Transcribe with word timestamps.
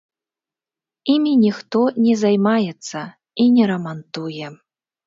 Імі 1.17 1.33
ніхто 1.43 1.79
не 2.07 2.15
займаецца 2.25 2.99
і 3.47 3.51
не 3.61 3.71
рамантуе. 3.75 4.47